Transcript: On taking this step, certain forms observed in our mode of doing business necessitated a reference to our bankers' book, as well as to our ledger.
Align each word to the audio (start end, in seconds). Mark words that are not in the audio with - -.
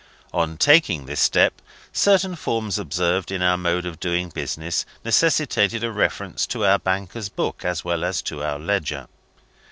On 0.33 0.57
taking 0.57 1.05
this 1.05 1.19
step, 1.19 1.61
certain 1.93 2.35
forms 2.35 2.79
observed 2.79 3.31
in 3.31 3.43
our 3.43 3.55
mode 3.55 3.85
of 3.85 3.99
doing 3.99 4.29
business 4.29 4.83
necessitated 5.05 5.83
a 5.83 5.91
reference 5.91 6.47
to 6.47 6.65
our 6.65 6.79
bankers' 6.79 7.29
book, 7.29 7.63
as 7.63 7.85
well 7.85 8.03
as 8.03 8.23
to 8.23 8.41
our 8.41 8.57
ledger. 8.57 9.05